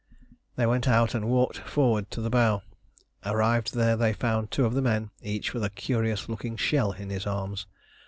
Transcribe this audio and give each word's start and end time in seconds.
They 0.55 0.65
went 0.65 0.87
out 0.87 1.13
and 1.13 1.29
walked 1.29 1.59
forward 1.59 2.09
to 2.09 2.21
the 2.21 2.31
bow. 2.31 2.63
Arrived 3.23 3.75
there 3.75 3.95
they 3.95 4.13
found 4.13 4.49
two 4.49 4.65
of 4.65 4.73
the 4.73 4.81
men, 4.81 5.11
each 5.21 5.53
with 5.53 5.63
a 5.63 5.69
curious 5.69 6.27
looking 6.27 6.57
shell 6.57 6.93
in 6.93 7.11
his 7.11 7.27
arms. 7.27 7.67